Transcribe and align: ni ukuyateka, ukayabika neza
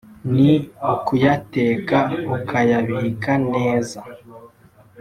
ni 0.35 0.51
ukuyateka, 0.93 1.97
ukayabika 2.35 3.33
neza 3.53 3.99